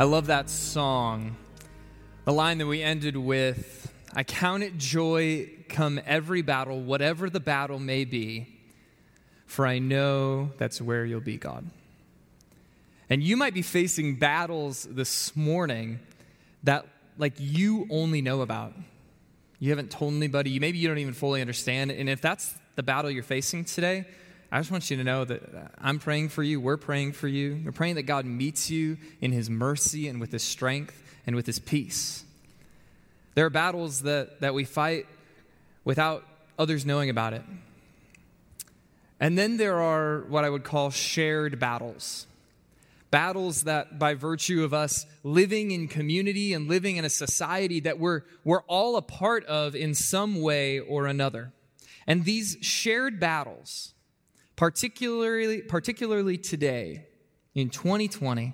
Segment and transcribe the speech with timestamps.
[0.00, 1.36] I love that song.
[2.24, 7.38] The line that we ended with I count it joy come every battle, whatever the
[7.38, 8.48] battle may be,
[9.44, 11.66] for I know that's where you'll be, God.
[13.10, 16.00] And you might be facing battles this morning
[16.62, 16.86] that,
[17.18, 18.72] like, you only know about.
[19.58, 21.90] You haven't told anybody, maybe you don't even fully understand.
[21.90, 24.06] And if that's the battle you're facing today,
[24.52, 26.60] I just want you to know that uh, I'm praying for you.
[26.60, 27.60] We're praying for you.
[27.64, 31.46] We're praying that God meets you in his mercy and with his strength and with
[31.46, 32.24] his peace.
[33.34, 35.06] There are battles that, that we fight
[35.84, 36.24] without
[36.58, 37.42] others knowing about it.
[39.20, 42.26] And then there are what I would call shared battles.
[43.10, 47.98] Battles that, by virtue of us living in community and living in a society that
[47.98, 51.52] we're, we're all a part of in some way or another.
[52.06, 53.94] And these shared battles,
[54.60, 57.06] particularly, particularly today
[57.54, 58.52] in 2020,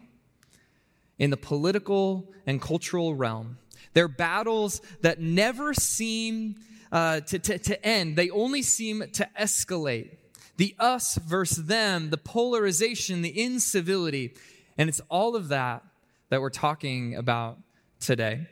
[1.18, 3.58] in the political and cultural realm.
[3.92, 6.60] They're battles that never seem
[6.92, 10.18] uh, to, to, to end, they only seem to escalate.
[10.58, 14.36] The us versus them, the polarization, the incivility.
[14.78, 15.82] And it's all of that
[16.28, 17.58] that we're talking about
[17.98, 18.46] today.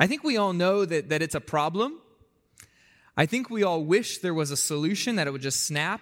[0.00, 2.00] I think we all know that, that it's a problem.
[3.16, 6.00] I think we all wish there was a solution that it would just snap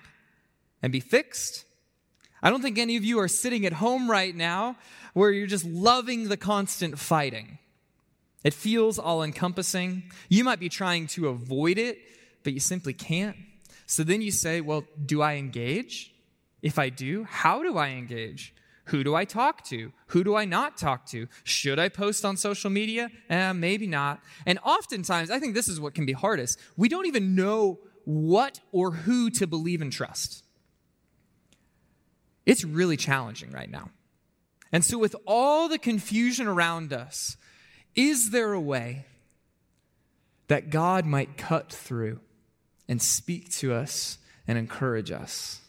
[0.82, 1.64] and be fixed.
[2.42, 4.76] I don't think any of you are sitting at home right now
[5.14, 7.58] where you're just loving the constant fighting.
[8.44, 10.04] It feels all encompassing.
[10.28, 11.98] You might be trying to avoid it,
[12.44, 13.36] but you simply can't.
[13.86, 16.14] So then you say, Well, do I engage?
[16.62, 18.54] If I do, how do I engage?
[18.86, 19.92] Who do I talk to?
[20.08, 21.26] Who do I not talk to?
[21.42, 23.10] Should I post on social media?
[23.28, 24.20] Eh, maybe not.
[24.46, 26.60] And oftentimes, I think this is what can be hardest.
[26.76, 30.44] We don't even know what or who to believe and trust.
[32.46, 33.90] It's really challenging right now.
[34.72, 37.36] And so, with all the confusion around us,
[37.94, 39.06] is there a way
[40.48, 42.20] that God might cut through
[42.88, 45.60] and speak to us and encourage us?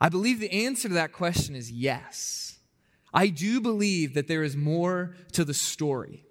[0.00, 2.58] I believe the answer to that question is yes.
[3.14, 6.24] I do believe that there is more to the story,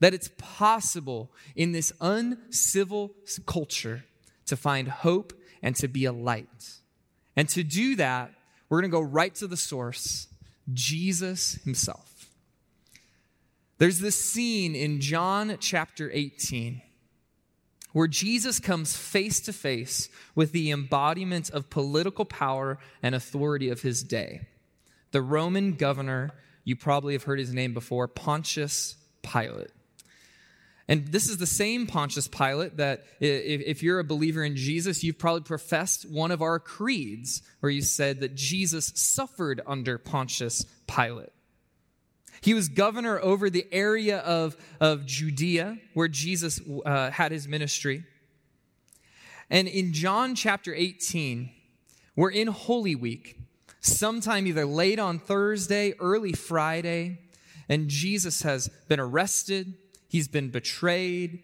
[0.00, 3.14] that it's possible in this uncivil
[3.46, 4.04] culture
[4.46, 6.78] to find hope and to be a light.
[7.36, 8.32] And to do that,
[8.68, 10.28] we're going to go right to the source
[10.72, 12.28] Jesus himself.
[13.78, 16.80] There's this scene in John chapter 18
[17.92, 23.82] where Jesus comes face to face with the embodiment of political power and authority of
[23.82, 24.48] his day.
[25.12, 26.32] The Roman governor,
[26.64, 29.70] you probably have heard his name before, Pontius Pilate.
[30.86, 35.18] And this is the same Pontius Pilate that, if you're a believer in Jesus, you've
[35.18, 41.30] probably professed one of our creeds where you said that Jesus suffered under Pontius Pilate.
[42.42, 48.04] He was governor over the area of, of Judea where Jesus uh, had his ministry.
[49.48, 51.50] And in John chapter 18,
[52.14, 53.38] we're in Holy Week,
[53.80, 57.20] sometime either late on Thursday, early Friday,
[57.70, 59.74] and Jesus has been arrested
[60.14, 61.42] He's been betrayed.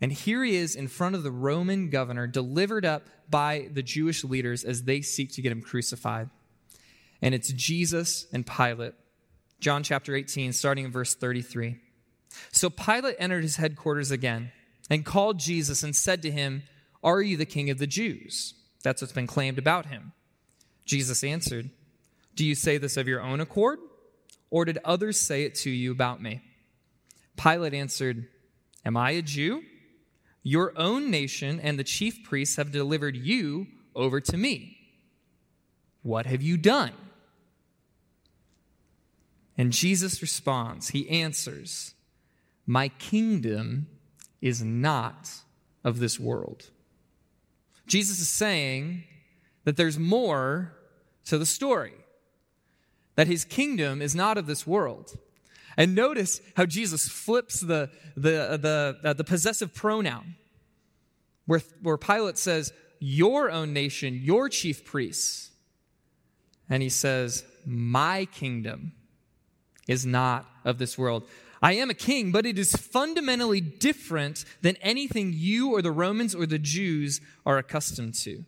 [0.00, 4.22] And here he is in front of the Roman governor, delivered up by the Jewish
[4.22, 6.30] leaders as they seek to get him crucified.
[7.20, 8.94] And it's Jesus and Pilate.
[9.58, 11.80] John chapter 18, starting in verse 33.
[12.52, 14.52] So Pilate entered his headquarters again
[14.88, 16.62] and called Jesus and said to him,
[17.02, 18.54] Are you the king of the Jews?
[18.84, 20.12] That's what's been claimed about him.
[20.84, 21.70] Jesus answered,
[22.36, 23.80] Do you say this of your own accord,
[24.48, 26.40] or did others say it to you about me?
[27.36, 28.28] Pilate answered,
[28.84, 29.62] Am I a Jew?
[30.42, 34.76] Your own nation and the chief priests have delivered you over to me.
[36.02, 36.92] What have you done?
[39.56, 41.94] And Jesus responds, He answers,
[42.66, 43.86] My kingdom
[44.40, 45.30] is not
[45.84, 46.70] of this world.
[47.86, 49.04] Jesus is saying
[49.64, 50.72] that there's more
[51.26, 51.92] to the story,
[53.14, 55.18] that his kingdom is not of this world.
[55.76, 60.36] And notice how Jesus flips the, the, the, uh, the possessive pronoun,
[61.46, 65.50] where, where Pilate says, Your own nation, your chief priests.
[66.68, 68.92] And he says, My kingdom
[69.88, 71.24] is not of this world.
[71.62, 76.34] I am a king, but it is fundamentally different than anything you or the Romans
[76.34, 78.44] or the Jews are accustomed to.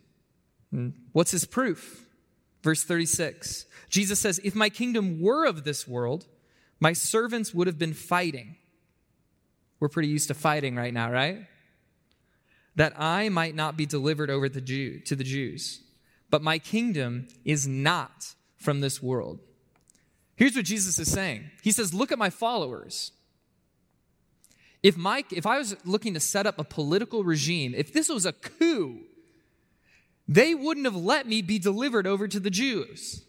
[0.71, 2.05] And what's his proof?
[2.61, 6.25] Verse 36 Jesus says, If my kingdom were of this world,
[6.79, 8.55] my servants would have been fighting.
[9.79, 11.45] We're pretty used to fighting right now, right?
[12.75, 15.81] That I might not be delivered over the Jew, to the Jews.
[16.29, 19.39] But my kingdom is not from this world.
[20.35, 23.11] Here's what Jesus is saying He says, Look at my followers.
[24.83, 28.23] If, Mike, if I was looking to set up a political regime, if this was
[28.23, 28.99] a coup,
[30.27, 33.23] they wouldn't have let me be delivered over to the Jews.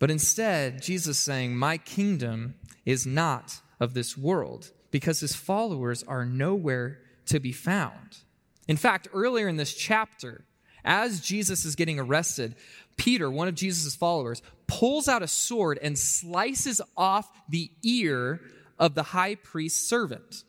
[0.00, 2.54] But instead, Jesus saying, My kingdom
[2.84, 8.18] is not of this world because his followers are nowhere to be found.
[8.66, 10.44] In fact, earlier in this chapter,
[10.84, 12.56] as Jesus is getting arrested,
[12.96, 18.40] Peter, one of Jesus' followers, pulls out a sword and slices off the ear
[18.78, 20.44] of the high priest's servant.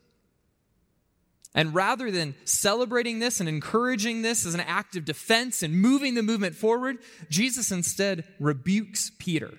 [1.54, 6.14] And rather than celebrating this and encouraging this as an act of defense and moving
[6.14, 9.52] the movement forward, Jesus instead rebukes Peter.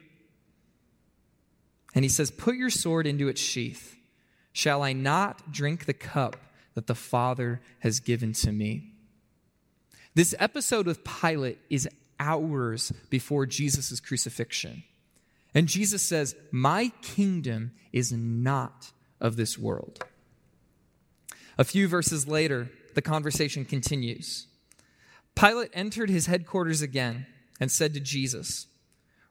[1.94, 3.95] And he says, Put your sword into its sheath.
[4.51, 6.38] Shall I not drink the cup
[6.74, 8.94] that the Father has given to me?
[10.16, 11.88] This episode with Pilate is
[12.19, 14.84] hours before Jesus' crucifixion.
[15.54, 20.04] And Jesus says, My kingdom is not of this world.
[21.58, 24.48] A few verses later, the conversation continues.
[25.36, 27.26] Pilate entered his headquarters again
[27.60, 28.68] and said to Jesus,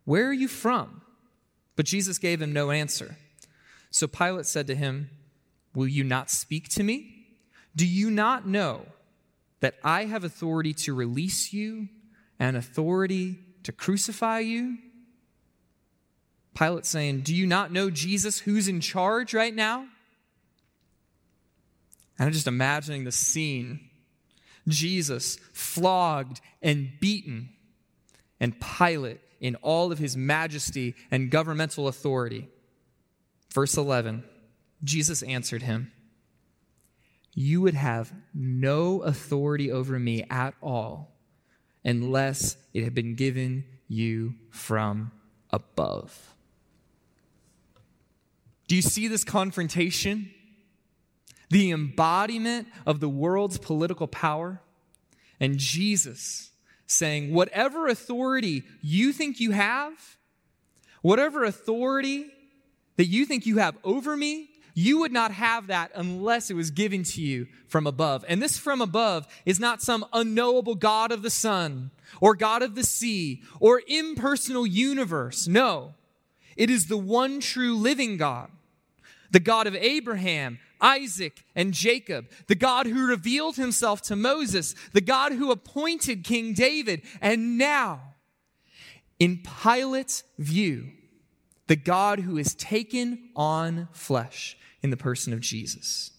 [0.04, 1.02] Where are you from?
[1.76, 3.16] But Jesus gave him no answer.
[3.90, 5.10] So Pilate said to him,
[5.74, 7.26] Will you not speak to me?
[7.74, 8.86] Do you not know
[9.60, 11.88] that I have authority to release you
[12.38, 14.78] and authority to crucify you?
[16.54, 19.86] Pilate saying, Do you not know Jesus who's in charge right now?
[22.18, 23.90] And I'm just imagining the scene
[24.68, 27.50] Jesus flogged and beaten,
[28.38, 32.48] and Pilate in all of his majesty and governmental authority.
[33.52, 34.24] Verse 11
[34.84, 35.92] Jesus answered him,
[37.34, 41.12] You would have no authority over me at all
[41.84, 45.12] unless it had been given you from
[45.50, 46.34] above.
[48.68, 50.30] Do you see this confrontation?
[51.52, 54.62] The embodiment of the world's political power,
[55.38, 56.50] and Jesus
[56.86, 59.92] saying, Whatever authority you think you have,
[61.02, 62.26] whatever authority
[62.96, 66.70] that you think you have over me, you would not have that unless it was
[66.70, 68.24] given to you from above.
[68.26, 72.74] And this from above is not some unknowable God of the sun or God of
[72.74, 75.46] the sea or impersonal universe.
[75.46, 75.92] No,
[76.56, 78.50] it is the one true living God,
[79.32, 85.00] the God of Abraham, Isaac, and Jacob, the God who revealed himself to Moses, the
[85.00, 88.00] God who appointed King David, and now,
[89.18, 90.90] in Pilate's view,
[91.66, 96.10] the God who is taken on flesh in the person of Jesus.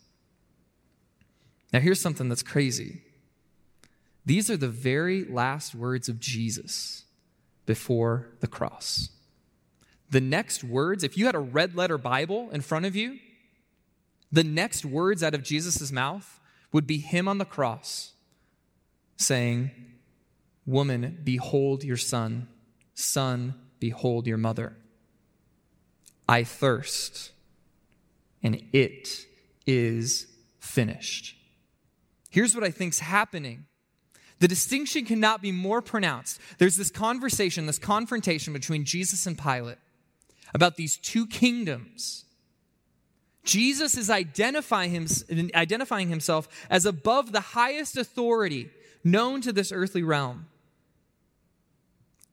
[1.71, 3.01] Now, here's something that's crazy.
[4.25, 7.03] These are the very last words of Jesus
[7.65, 9.09] before the cross.
[10.13, 13.17] The next words, if you had a red letter Bible in front of you,
[14.31, 16.39] the next words out of Jesus' mouth
[16.71, 18.13] would be him on the cross
[19.17, 19.71] saying,
[20.67, 22.47] Woman, behold your son.
[22.93, 24.77] Son, behold your mother.
[26.29, 27.31] I thirst,
[28.43, 29.25] and it
[29.65, 30.27] is
[30.59, 31.35] finished.
[32.29, 33.65] Here's what I think's happening.
[34.37, 36.39] The distinction cannot be more pronounced.
[36.59, 39.79] There's this conversation, this confrontation between Jesus and Pilate
[40.53, 42.23] about these two kingdoms
[43.43, 44.91] Jesus is identifying,
[46.09, 48.69] himself as above the highest authority
[49.03, 50.47] known to this earthly realm.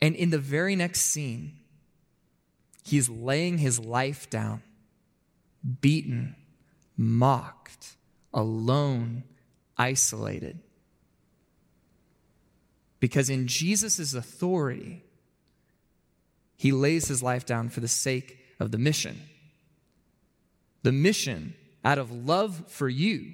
[0.01, 1.59] And in the very next scene,
[2.85, 4.63] he's laying his life down,
[5.81, 6.37] beaten,
[6.97, 7.97] mocked,
[8.33, 9.25] alone,
[9.77, 10.61] isolated.
[13.01, 15.03] Because in Jesus' authority,
[16.61, 19.19] he lays his life down for the sake of the mission
[20.83, 23.33] the mission out of love for you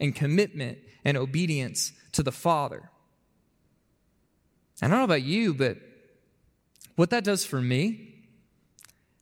[0.00, 2.88] and commitment and obedience to the Father.
[4.82, 5.76] I don't know about you, but
[6.96, 8.14] what that does for me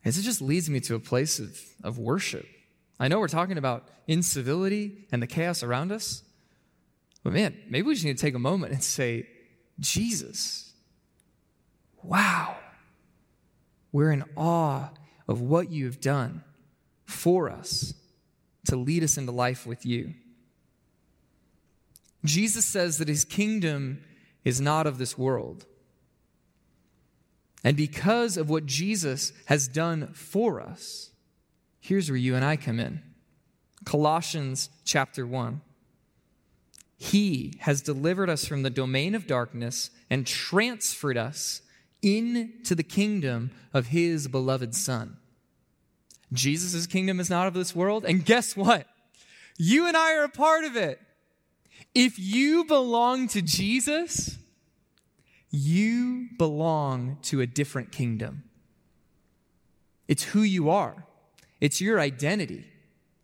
[0.04, 2.46] is it just leads me to a place of, of worship.
[2.98, 6.22] I know we're talking about incivility and the chaos around us,
[7.22, 9.26] but man, maybe we just need to take a moment and say,
[9.80, 10.72] Jesus,
[12.02, 12.56] wow,
[13.94, 14.90] we're in awe
[15.28, 16.42] of what you've done
[17.04, 17.94] for us
[18.66, 20.12] to lead us into life with you.
[22.24, 24.02] Jesus says that his kingdom
[24.42, 25.64] is not of this world.
[27.62, 31.10] And because of what Jesus has done for us,
[31.78, 33.00] here's where you and I come in.
[33.84, 35.60] Colossians chapter 1.
[36.96, 41.60] He has delivered us from the domain of darkness and transferred us
[42.04, 45.16] into the kingdom of his beloved Son.
[46.32, 48.04] Jesus' kingdom is not of this world.
[48.04, 48.86] And guess what?
[49.56, 51.00] You and I are a part of it.
[51.94, 54.36] If you belong to Jesus,
[55.50, 58.42] you belong to a different kingdom.
[60.08, 61.06] It's who you are,
[61.60, 62.66] it's your identity,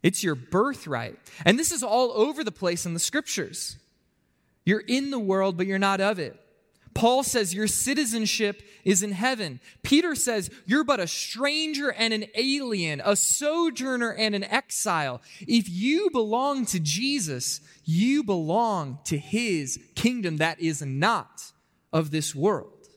[0.02, 1.18] it's your birthright.
[1.44, 3.76] And this is all over the place in the scriptures.
[4.64, 6.38] You're in the world, but you're not of it.
[6.94, 9.60] Paul says your citizenship is in heaven.
[9.82, 15.22] Peter says you're but a stranger and an alien, a sojourner and an exile.
[15.40, 21.52] If you belong to Jesus, you belong to his kingdom that is not
[21.92, 22.88] of this world.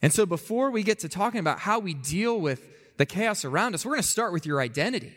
[0.00, 2.66] And so before we get to talking about how we deal with
[2.98, 5.12] the chaos around us, we're going to start with your identity.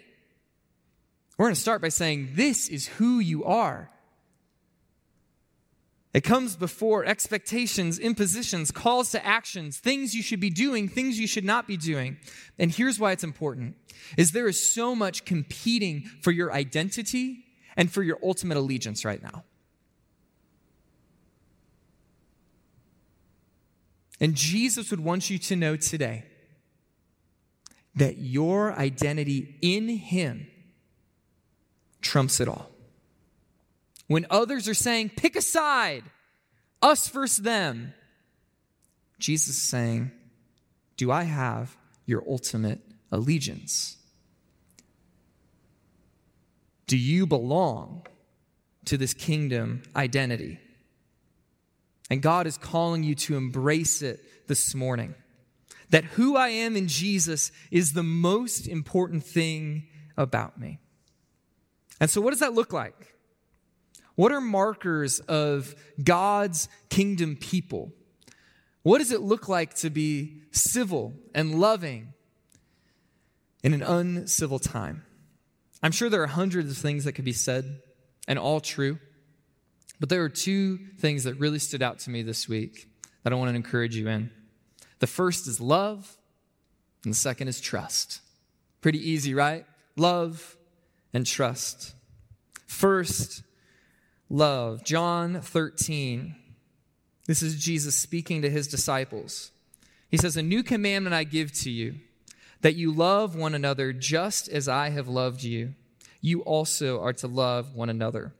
[1.37, 3.89] We're going to start by saying, This is who you are.
[6.13, 11.27] It comes before expectations, impositions, calls to actions, things you should be doing, things you
[11.27, 12.17] should not be doing.
[12.59, 13.75] And here's why it's important
[14.17, 17.45] is there is so much competing for your identity
[17.77, 19.45] and for your ultimate allegiance right now.
[24.19, 26.25] And Jesus would want you to know today
[27.95, 30.47] that your identity in him
[32.01, 32.69] trumps it all.
[34.11, 36.03] When others are saying, pick a side,
[36.81, 37.93] us versus them,
[39.19, 40.11] Jesus is saying,
[40.97, 43.95] Do I have your ultimate allegiance?
[46.87, 48.05] Do you belong
[48.83, 50.59] to this kingdom identity?
[52.09, 55.15] And God is calling you to embrace it this morning.
[55.91, 59.87] That who I am in Jesus is the most important thing
[60.17, 60.79] about me.
[62.01, 63.11] And so, what does that look like?
[64.15, 67.91] What are markers of God's kingdom people?
[68.83, 72.13] What does it look like to be civil and loving
[73.63, 75.03] in an uncivil time?
[75.83, 77.81] I'm sure there are hundreds of things that could be said
[78.27, 78.99] and all true,
[79.99, 82.87] but there are two things that really stood out to me this week
[83.23, 84.31] that I want to encourage you in.
[84.99, 86.17] The first is love,
[87.03, 88.21] and the second is trust.
[88.81, 89.65] Pretty easy, right?
[89.95, 90.57] Love
[91.13, 91.93] and trust.
[92.67, 93.43] First,
[94.31, 94.83] love.
[94.83, 96.35] John 13.
[97.27, 99.51] This is Jesus speaking to his disciples.
[100.09, 101.95] He says, A new commandment I give to you,
[102.61, 105.75] that you love one another just as I have loved you.
[106.21, 108.33] You also are to love one another.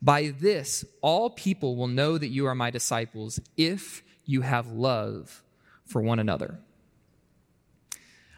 [0.00, 5.42] By this, all people will know that you are my disciples if you have love
[5.84, 6.58] for one another.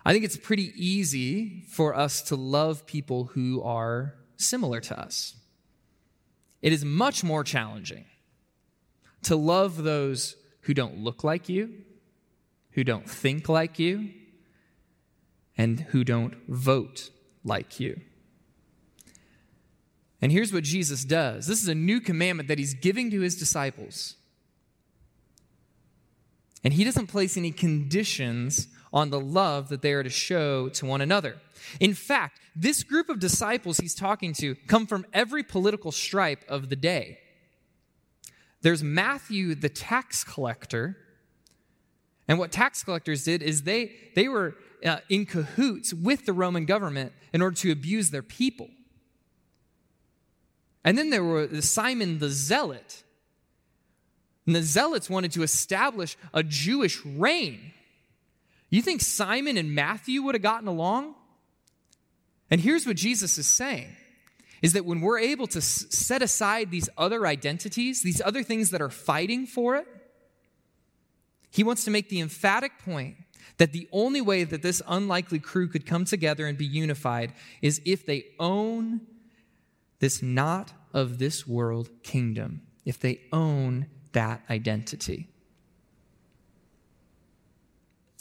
[0.05, 5.37] I think it's pretty easy for us to love people who are similar to us.
[6.67, 8.07] It is much more challenging
[9.23, 11.73] to love those who don't look like you,
[12.73, 14.11] who don't think like you,
[15.57, 17.11] and who don't vote
[17.45, 18.01] like you.
[20.21, 23.37] And here's what Jesus does this is a new commandment that he's giving to his
[23.37, 24.17] disciples.
[26.65, 30.87] And he doesn't place any conditions on the love that they are to show to
[30.87, 31.37] one another.
[31.81, 36.71] In fact, this group of disciples he's talking to come from every political stripe of
[36.71, 37.19] the day.
[38.63, 40.97] There's Matthew, the tax collector.
[42.27, 46.65] And what tax collectors did is they, they were uh, in cahoots with the Roman
[46.65, 48.71] government in order to abuse their people.
[50.85, 53.03] And then there were Simon the Zealot.
[54.47, 57.75] And the Zealots wanted to establish a Jewish reign.
[58.77, 61.15] You think Simon and Matthew would have gotten along?
[62.51, 63.97] And here's what Jesus is saying
[64.61, 68.83] is that when we're able to set aside these other identities, these other things that
[68.83, 69.87] are fighting for it,
[71.51, 73.17] he wants to make the emphatic point
[73.57, 77.81] that the only way that this unlikely crew could come together and be unified is
[77.87, 79.01] if they own
[80.01, 85.31] this not of this world kingdom, if they own that identity.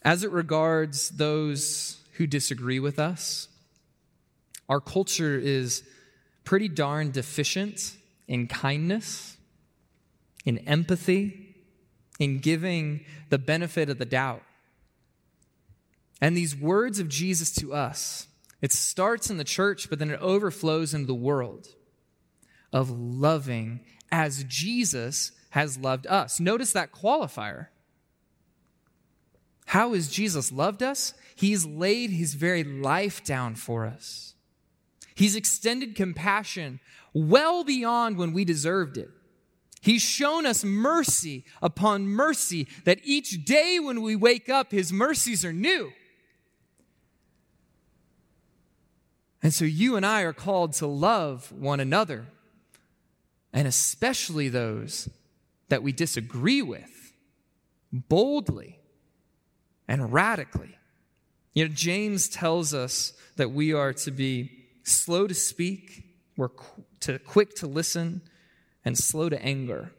[0.06, 3.48] As it regards those who disagree with us,
[4.70, 5.84] our culture is
[6.44, 7.98] pretty darn deficient
[8.28, 9.36] in kindness,
[10.46, 11.56] in empathy,
[12.20, 14.44] in giving the benefit of the doubt.
[16.22, 18.28] And these words of Jesus to us,
[18.62, 21.68] it starts in the church, but then it overflows into the world
[22.72, 23.82] of loving
[24.12, 26.40] as Jesus has loved us.
[26.40, 27.68] Notice that qualifier.
[29.66, 31.14] How has Jesus loved us?
[31.36, 34.36] He's laid his very life down for us.
[35.16, 36.80] He's extended compassion
[37.14, 39.10] well beyond when we deserved it.
[39.82, 45.46] He's shown us mercy upon mercy, that each day when we wake up, His mercies
[45.46, 45.92] are new.
[49.44, 52.26] And so you and I are called to love one another,
[53.54, 55.08] and especially those
[55.70, 57.14] that we disagree with,
[57.92, 58.80] boldly
[59.88, 60.78] and radically.
[61.54, 64.52] You know, James tells us that we are to be
[64.84, 66.04] slow to speak,
[66.38, 66.50] we're
[67.02, 68.22] to quick to listen,
[68.84, 69.92] and slow to anger.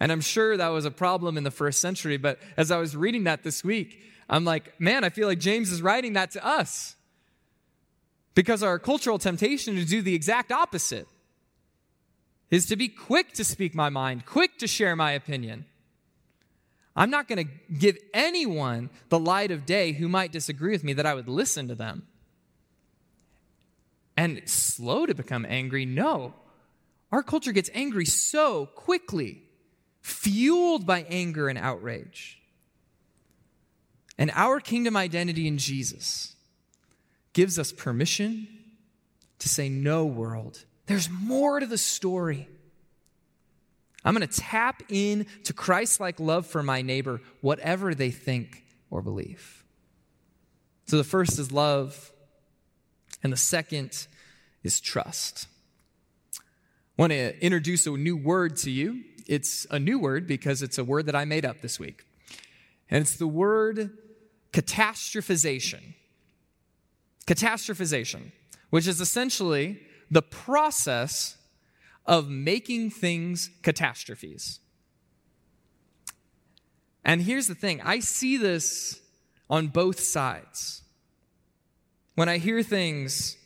[0.00, 2.96] And I'm sure that was a problem in the first century, but as I was
[2.96, 6.44] reading that this week, I'm like, man, I feel like James is writing that to
[6.44, 6.96] us.
[8.34, 11.06] Because our cultural temptation to do the exact opposite
[12.50, 15.66] is to be quick to speak my mind, quick to share my opinion.
[16.96, 20.92] I'm not going to give anyone the light of day who might disagree with me
[20.92, 22.06] that I would listen to them.
[24.16, 26.34] And slow to become angry, no.
[27.10, 29.42] Our culture gets angry so quickly,
[30.00, 32.40] fueled by anger and outrage.
[34.16, 36.36] And our kingdom identity in Jesus
[37.32, 38.46] gives us permission
[39.40, 42.48] to say, No, world, there's more to the story.
[44.04, 48.64] I'm going to tap in to Christ like love for my neighbor, whatever they think
[48.90, 49.64] or believe.
[50.86, 52.12] So the first is love,
[53.22, 54.06] and the second
[54.62, 55.48] is trust.
[56.36, 59.04] I want to introduce a new word to you.
[59.26, 62.04] It's a new word because it's a word that I made up this week.
[62.90, 63.96] And it's the word
[64.52, 65.94] catastrophization.
[67.26, 68.32] Catastrophization,
[68.68, 69.80] which is essentially
[70.10, 71.38] the process
[72.06, 74.60] of making things catastrophes.
[77.04, 79.00] And here's the thing I see this
[79.50, 80.82] on both sides.
[82.14, 83.36] When I hear things,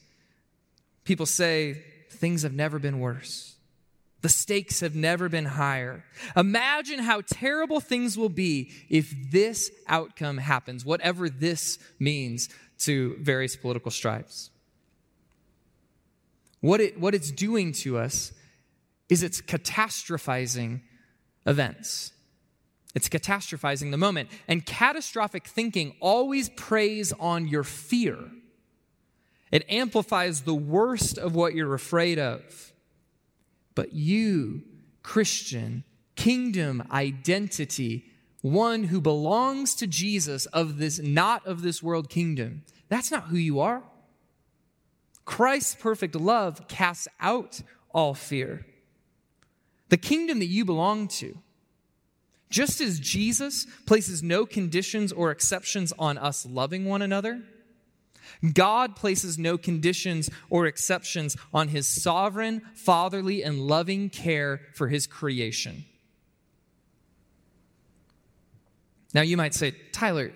[1.05, 3.57] people say, things have never been worse.
[4.21, 6.05] The stakes have never been higher.
[6.37, 12.49] Imagine how terrible things will be if this outcome happens, whatever this means
[12.81, 14.51] to various political stripes.
[16.61, 18.33] What, it, what it's doing to us
[19.09, 20.81] is it's catastrophizing
[21.47, 22.13] events.
[22.95, 24.29] It's catastrophizing the moment.
[24.47, 28.19] And catastrophic thinking always preys on your fear.
[29.51, 32.73] It amplifies the worst of what you're afraid of.
[33.75, 34.63] But you,
[35.03, 35.85] Christian,
[36.17, 38.07] kingdom identity,
[38.43, 43.37] one who belongs to Jesus of this not of this world kingdom, that's not who
[43.37, 43.83] you are.
[45.25, 47.61] Christ's perfect love casts out
[47.93, 48.67] all fear.
[49.89, 51.39] The kingdom that you belong to,
[52.51, 57.43] just as Jesus places no conditions or exceptions on us loving one another,
[58.53, 65.07] God places no conditions or exceptions on his sovereign, fatherly, and loving care for his
[65.07, 65.85] creation.
[69.15, 70.33] Now, you might say, Tyler,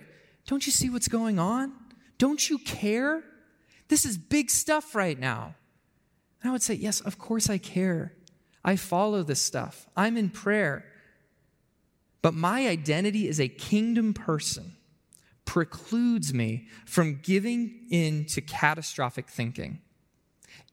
[0.46, 1.72] don't you see what's going on?
[2.18, 3.22] Don't you care?
[3.88, 5.54] This is big stuff right now.
[6.42, 8.14] And I would say, Yes, of course I care.
[8.64, 9.86] I follow this stuff.
[9.96, 10.84] I'm in prayer.
[12.22, 14.76] But my identity as a kingdom person
[15.44, 19.80] precludes me from giving in to catastrophic thinking.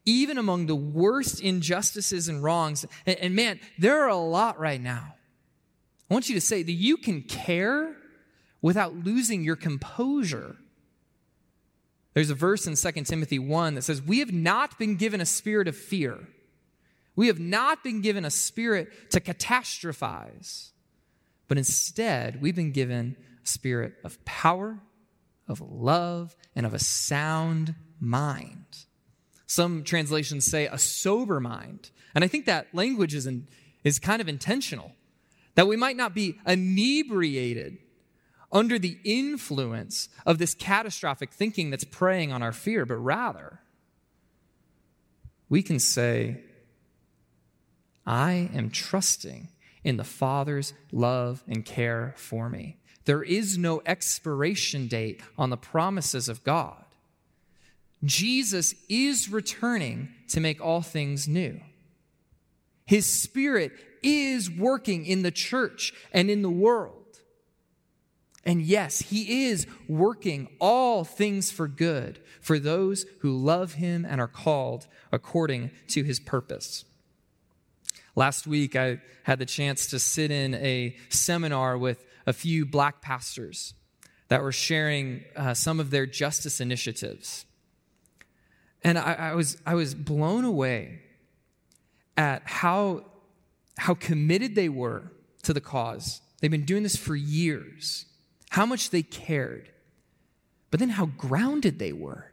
[0.06, 4.80] Even among the worst injustices and wrongs, and, and man, there are a lot right
[4.80, 5.16] now.
[6.10, 7.96] I want you to say that you can care
[8.62, 10.58] without losing your composure.
[12.14, 15.26] There's a verse in 2 Timothy 1 that says, We have not been given a
[15.26, 16.28] spirit of fear.
[17.20, 20.70] We have not been given a spirit to catastrophize,
[21.50, 24.80] but instead, we've been given a spirit of power,
[25.46, 28.86] of love, and of a sound mind.
[29.48, 31.92] Some translations say a sober mind.
[32.16, 33.50] And I think that language is, in,
[33.84, 34.94] is kind of intentional,
[35.56, 37.80] that we might not be inebriated
[38.50, 43.60] under the influence of this catastrophic thinking that's preying on our fear, but rather,
[45.50, 46.46] we can say,
[48.10, 49.50] I am trusting
[49.84, 52.78] in the Father's love and care for me.
[53.06, 56.84] There is no expiration date on the promises of God.
[58.04, 61.62] Jesus is returning to make all things new.
[62.88, 67.20] His Spirit is working in the church and in the world.
[68.44, 74.20] And yes, He is working all things for good for those who love Him and
[74.20, 76.86] are called according to His purpose.
[78.16, 83.02] Last week, I had the chance to sit in a seminar with a few black
[83.02, 83.74] pastors
[84.28, 87.46] that were sharing uh, some of their justice initiatives.
[88.84, 91.02] And I, I, was, I was blown away
[92.16, 93.06] at how,
[93.78, 95.12] how committed they were
[95.44, 96.22] to the cause.
[96.40, 98.06] They've been doing this for years,
[98.50, 99.70] how much they cared,
[100.72, 102.32] but then how grounded they were.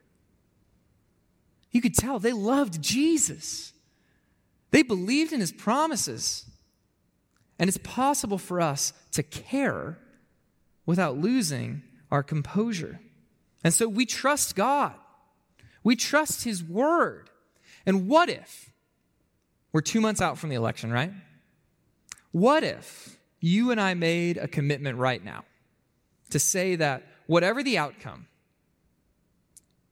[1.71, 3.73] You could tell they loved Jesus,
[4.71, 6.45] they believed in his promises.
[7.59, 9.99] And it's possible for us to care
[10.85, 13.01] without losing our composure.
[13.65, 14.95] And so we trust God.
[15.83, 17.31] We trust His word.
[17.87, 18.73] And what if
[19.73, 21.13] we're two months out from the election, right?
[22.33, 25.45] What if you and I made a commitment right now
[26.31, 28.27] to say that whatever the outcome,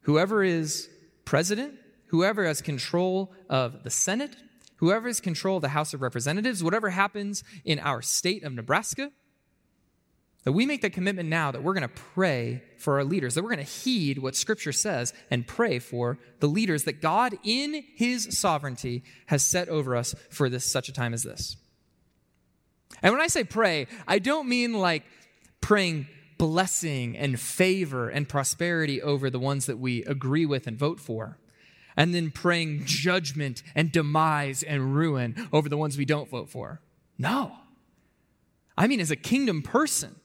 [0.01, 0.89] whoever is
[1.23, 1.75] president,
[2.07, 4.35] whoever has control of the Senate,
[4.77, 9.11] whoever has control of the House of Representatives, whatever happens in our state of Nebraska,
[10.43, 13.43] that we make the commitment now that we're going to pray for our leaders, that
[13.43, 17.83] we're going to heed what Scripture says and pray for the leaders that God, in
[17.95, 21.57] His sovereignty, has set over us for this such a time as this.
[23.01, 25.03] And when I say pray, I don't mean like
[25.61, 26.07] praying
[26.37, 31.39] blessing and favor and prosperity over the ones that we agree with and vote for,
[31.97, 36.81] and then praying judgment and demise and ruin over the ones we don't vote for.
[37.17, 37.53] No.
[38.77, 40.15] I mean, as a kingdom person,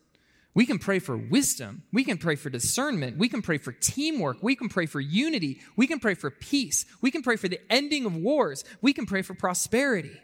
[0.53, 1.85] we can pray for wisdom.
[1.93, 3.17] We can pray for discernment.
[3.17, 4.43] We can pray for teamwork.
[4.43, 5.61] We can pray for unity.
[5.77, 6.85] We can pray for peace.
[7.01, 8.65] We can pray for the ending of wars.
[8.81, 10.21] We can pray for prosperity.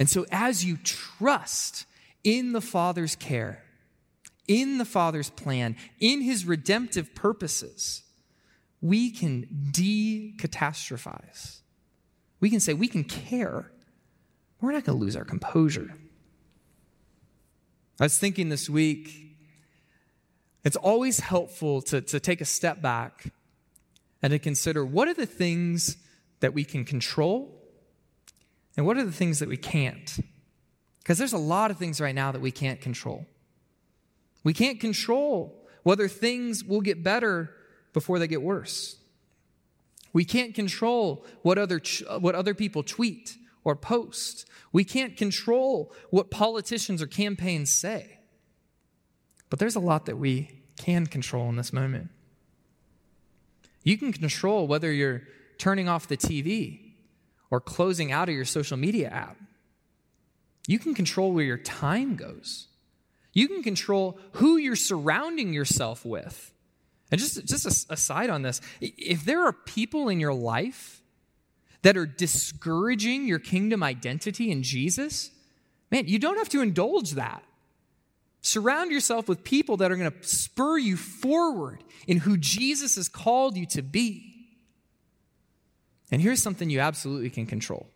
[0.00, 1.84] And so, as you trust
[2.24, 3.62] in the Father's care,
[4.48, 8.02] in the Father's plan, in his redemptive purposes,
[8.82, 11.60] we can decatastrophize.
[12.40, 13.70] We can say, we can care.
[14.60, 15.94] We're not going to lose our composure.
[18.00, 19.36] I was thinking this week,
[20.64, 23.32] it's always helpful to, to take a step back
[24.20, 25.96] and to consider what are the things
[26.40, 27.62] that we can control
[28.76, 30.18] and what are the things that we can't.
[30.98, 33.26] Because there's a lot of things right now that we can't control.
[34.42, 37.50] We can't control whether things will get better
[37.92, 38.96] before they get worse.
[40.12, 41.80] We can't control what other,
[42.18, 44.46] what other people tweet or post.
[44.72, 48.18] We can't control what politicians or campaigns say.
[49.50, 52.10] But there's a lot that we can control in this moment.
[53.82, 55.22] You can control whether you're
[55.58, 56.92] turning off the TV
[57.50, 59.36] or closing out of your social media app.
[60.66, 62.68] You can control where your time goes.
[63.32, 66.52] You can control who you're surrounding yourself with.
[67.12, 71.02] And just, just aside on this, if there are people in your life
[71.82, 75.30] that are discouraging your kingdom identity in Jesus,
[75.90, 77.44] man, you don't have to indulge that.
[78.40, 83.10] Surround yourself with people that are going to spur you forward in who Jesus has
[83.10, 84.48] called you to be.
[86.10, 87.88] And here's something you absolutely can control.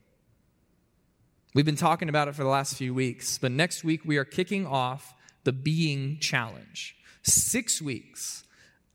[1.54, 4.26] We've been talking about it for the last few weeks, but next week we are
[4.26, 6.96] kicking off the Being Challenge.
[7.22, 8.44] Six weeks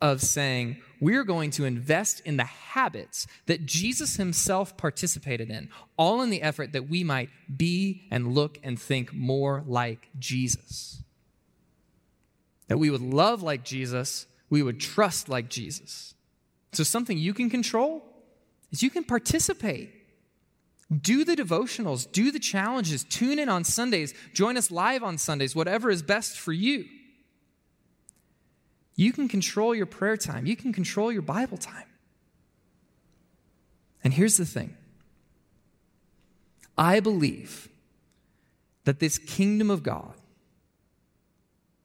[0.01, 6.21] of saying, we're going to invest in the habits that Jesus himself participated in, all
[6.21, 11.03] in the effort that we might be and look and think more like Jesus.
[12.67, 16.13] That we would love like Jesus, we would trust like Jesus.
[16.73, 18.03] So, something you can control
[18.71, 19.91] is you can participate.
[21.01, 25.55] Do the devotionals, do the challenges, tune in on Sundays, join us live on Sundays,
[25.55, 26.85] whatever is best for you.
[29.01, 31.87] You can control your prayer time, you can control your Bible time.
[34.03, 34.77] And here's the thing
[36.77, 37.67] I believe
[38.83, 40.13] that this kingdom of God,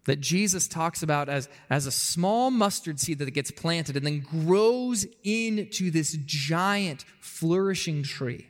[0.05, 4.20] that Jesus talks about as, as a small mustard seed that gets planted and then
[4.20, 8.46] grows into this giant, flourishing tree.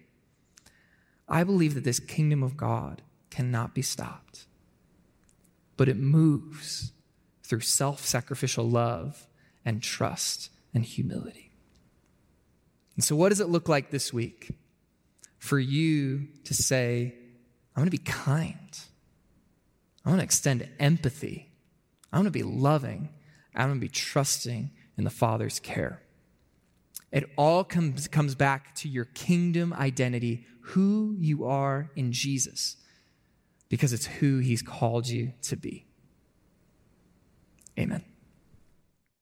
[1.29, 4.47] I believe that this kingdom of God cannot be stopped,
[5.77, 6.91] but it moves
[7.47, 9.27] through self sacrificial love
[9.65, 11.53] and trust and humility.
[12.97, 14.51] And so, what does it look like this week
[15.39, 17.15] for you to say,
[17.75, 18.81] I'm going to be kind?
[20.05, 21.51] I want to extend empathy.
[22.13, 23.11] I want to be loving.
[23.55, 26.03] I want to be trusting in the Father's care.
[27.13, 32.77] It all comes, comes back to your kingdom identity, who you are in Jesus,
[33.69, 35.86] because it's who He's called you to be.
[37.79, 38.16] Amen.